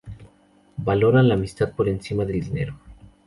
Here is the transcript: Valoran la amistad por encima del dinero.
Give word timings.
Valoran 0.77 1.27
la 1.27 1.35
amistad 1.35 1.73
por 1.75 1.87
encima 1.87 2.25
del 2.25 2.41
dinero. 2.43 2.75